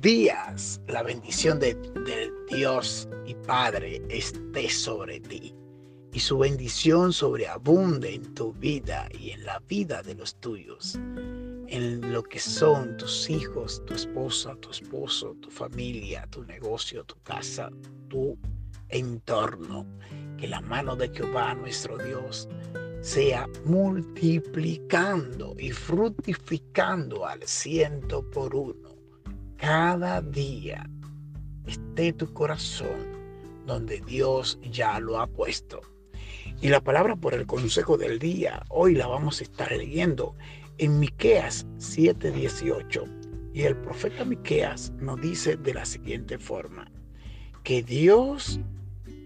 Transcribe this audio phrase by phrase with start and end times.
[0.00, 0.80] Días.
[0.88, 5.54] La bendición de, del Dios y Padre esté sobre ti
[6.10, 12.12] y su bendición sobreabunde en tu vida y en la vida de los tuyos, en
[12.12, 17.68] lo que son tus hijos, tu esposa, tu esposo, tu familia, tu negocio, tu casa,
[18.08, 18.38] tu
[18.88, 19.86] entorno.
[20.38, 22.48] Que la mano de Jehová nuestro Dios
[23.02, 28.93] sea multiplicando y fructificando al ciento por uno.
[29.64, 30.86] Cada día
[31.66, 35.80] esté tu corazón donde Dios ya lo ha puesto.
[36.60, 40.34] Y la palabra por el consejo del día, hoy la vamos a estar leyendo
[40.76, 43.06] en Miqueas 7:18.
[43.54, 46.92] Y el profeta Miqueas nos dice de la siguiente forma:
[47.62, 48.60] que Dios,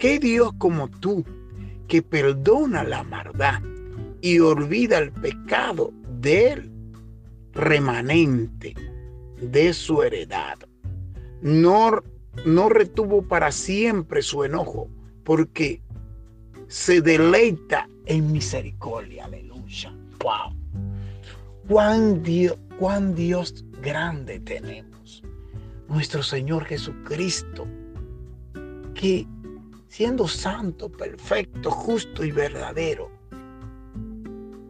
[0.00, 1.24] que Dios como tú,
[1.86, 3.62] que perdona la maldad
[4.20, 6.72] y olvida el pecado del
[7.52, 8.74] remanente
[9.40, 10.58] de su heredad.
[11.42, 12.02] No,
[12.44, 14.88] no retuvo para siempre su enojo,
[15.24, 15.82] porque
[16.68, 19.26] se deleita en misericordia.
[19.26, 19.94] Aleluya.
[20.20, 20.56] Wow.
[21.68, 25.22] Cuán Dios, cuán Dios grande tenemos.
[25.88, 27.66] Nuestro Señor Jesucristo,
[28.94, 29.26] que
[29.88, 33.10] siendo santo, perfecto, justo y verdadero,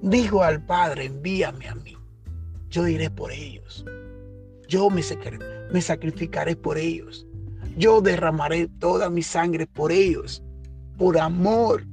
[0.02, 1.96] dijo al Padre, envíame a mí,
[2.68, 3.86] yo iré por ellos,
[4.68, 5.02] yo me,
[5.72, 7.26] me sacrificaré por ellos,
[7.76, 10.42] yo derramaré toda mi sangre por ellos,
[10.96, 11.86] por amor.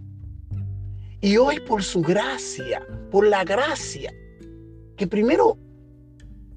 [1.21, 4.11] Y hoy por su gracia, por la gracia
[4.97, 5.57] que primero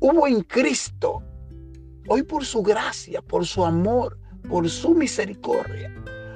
[0.00, 1.22] hubo en Cristo,
[2.08, 4.18] hoy por su gracia, por su amor,
[4.48, 5.90] por su misericordia,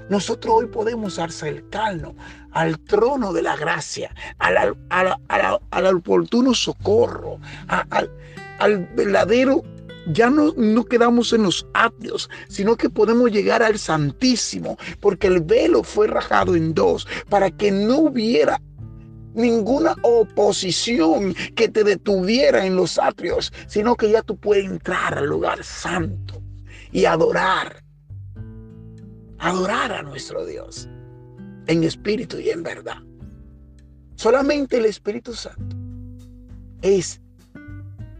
[0.08, 2.14] nosotros hoy podemos acercarnos
[2.52, 8.10] al trono de la gracia, al, oportuno socorro, al,
[8.94, 9.62] verdadero
[10.10, 15.40] ya no, no, quedamos en los atrios, sino que podemos llegar al Santísimo, porque el
[15.40, 18.60] velo fue rajado en dos para que no hubiera
[19.34, 25.26] ninguna oposición que te detuviera en los atrios, sino que ya tú puedes entrar al
[25.26, 26.42] lugar santo
[26.90, 27.82] y adorar
[29.38, 30.88] adorar a nuestro Dios
[31.66, 32.98] en espíritu y en verdad.
[34.16, 35.76] Solamente el Espíritu Santo
[36.82, 37.20] es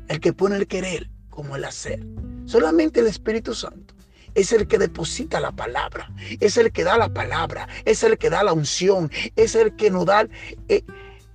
[0.08, 2.04] el que pone el querer como el hacer.
[2.46, 3.94] Solamente el Espíritu Santo
[4.34, 6.10] es el que deposita la palabra,
[6.40, 9.90] es el que da la palabra, es el que da la unción, es el que
[9.90, 10.28] nos da
[10.68, 10.84] eh,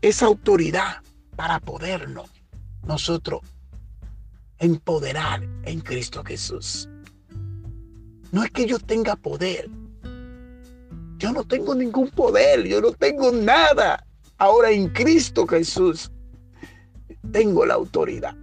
[0.01, 1.01] esa autoridad
[1.35, 2.29] para podernos
[2.87, 3.41] nosotros
[4.59, 6.89] empoderar en Cristo Jesús.
[8.31, 9.69] No es que yo tenga poder.
[11.17, 14.05] Yo no tengo ningún poder, yo no tengo nada.
[14.37, 16.11] Ahora en Cristo Jesús
[17.31, 18.35] tengo la autoridad.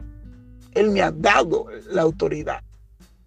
[0.75, 2.63] Él me ha dado la autoridad.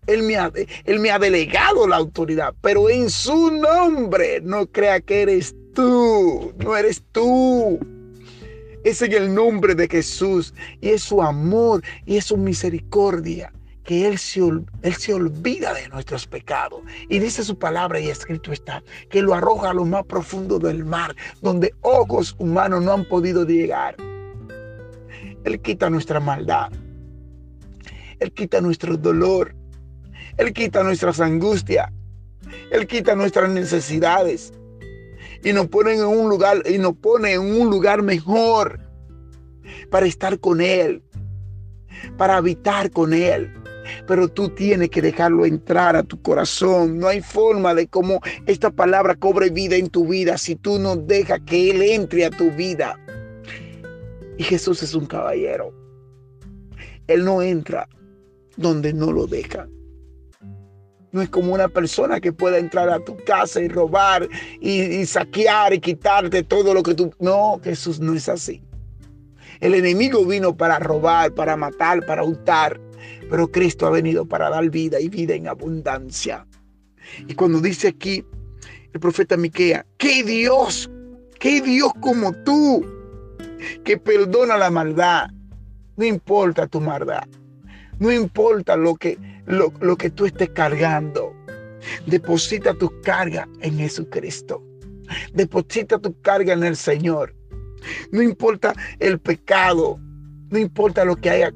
[0.06, 0.52] Él me, ha,
[0.86, 6.54] él me ha delegado la autoridad, pero en su nombre no crea que eres tú,
[6.58, 7.80] no eres tú.
[8.84, 14.08] Es en el nombre de Jesús y es su amor y es su misericordia que
[14.08, 16.82] él se, él se olvida de nuestros pecados.
[17.10, 20.86] Y dice su palabra y escrito está, que lo arroja a lo más profundo del
[20.86, 23.96] mar, donde ojos humanos no han podido llegar.
[25.44, 26.72] Él quita nuestra maldad.
[28.20, 29.56] Él quita nuestro dolor.
[30.38, 31.92] Él quita nuestras angustias.
[32.72, 34.54] Él quita nuestras necesidades.
[35.44, 38.80] Y nos pone en un lugar, y nos pone en un lugar mejor
[39.90, 41.04] para estar con Él,
[42.18, 43.52] para habitar con Él
[44.08, 47.00] pero tú tienes que dejarlo entrar a tu corazón.
[47.00, 50.96] No hay forma de cómo esta palabra cobre vida en tu vida si tú no
[50.96, 53.00] dejas que Él entre a tu vida.
[54.38, 55.74] Y Jesús es un caballero.
[57.08, 57.88] Él no entra
[58.58, 59.70] donde no lo dejan.
[61.12, 64.28] No es como una persona que pueda entrar a tu casa y robar
[64.60, 67.14] y, saquear y quitarte todo lo que tú...
[67.20, 68.64] No, Jesús no es así.
[69.60, 72.82] El enemigo vino para robar, para matar, para hurtar.
[73.30, 76.48] Pero Cristo ha venido para dar vida y vida en abundancia.
[77.28, 78.26] Y cuando dice aquí
[78.92, 80.90] el profeta Miquea, que Dios,
[81.40, 82.84] que Dios como tú,
[83.84, 85.30] que perdona la maldad.
[85.96, 87.28] No importa tu maldad.
[88.00, 91.34] No importa lo que, lo, lo que tú estés cargando.
[92.06, 94.64] Deposita tu carga en Jesucristo.
[95.34, 97.36] Deposita tu carga en el Señor.
[98.12, 100.00] No importa el pecado.
[100.50, 101.54] No importa lo que haya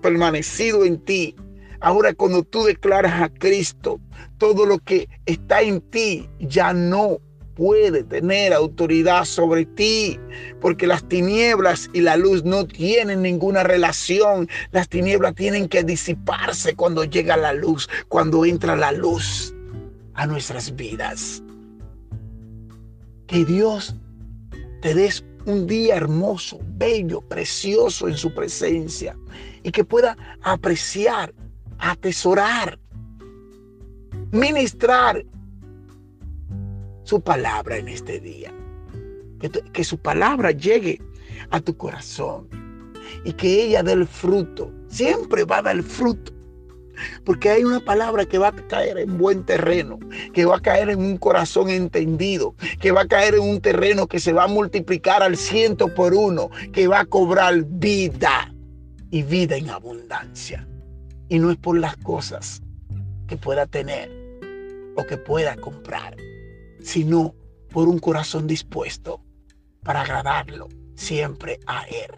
[0.00, 1.34] permanecido en ti.
[1.80, 4.00] Ahora cuando tú declaras a Cristo,
[4.38, 7.18] todo lo que está en ti ya no
[7.60, 10.18] puede tener autoridad sobre ti,
[10.62, 14.48] porque las tinieblas y la luz no tienen ninguna relación.
[14.72, 19.54] Las tinieblas tienen que disiparse cuando llega la luz, cuando entra la luz
[20.14, 21.42] a nuestras vidas.
[23.26, 23.94] Que Dios
[24.80, 29.14] te des un día hermoso, bello, precioso en su presencia
[29.62, 31.34] y que pueda apreciar,
[31.78, 32.78] atesorar,
[34.32, 35.22] ministrar
[37.04, 38.52] su palabra en este día.
[39.72, 41.00] Que, su palabra llegue
[41.50, 42.48] a tu corazón
[43.24, 44.70] y que ella dé el fruto.
[44.88, 46.32] Siempre va a dar fruto.
[47.24, 49.98] Porque hay una palabra que va a caer en buen terreno,
[50.34, 54.06] que va a caer en un corazón entendido, que va a caer en un terreno
[54.06, 58.52] que se va a multiplicar al ciento por uno, que va a cobrar vida
[59.10, 60.68] y vida en abundancia.
[61.30, 62.60] Y no es por las cosas
[63.26, 64.10] que pueda tener
[64.96, 66.16] o que pueda comprar,
[66.82, 67.34] sino
[67.70, 69.20] por un corazón dispuesto
[69.82, 72.10] para agradarlo siempre a Él.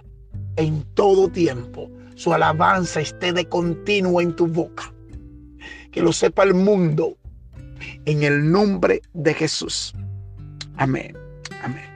[0.56, 4.93] En todo tiempo, su alabanza esté de continuo en tu boca.
[5.91, 7.17] Que lo sepa el mundo.
[8.05, 9.94] En el nombre de Jesús.
[10.76, 11.17] Amén.
[11.62, 11.91] Amén.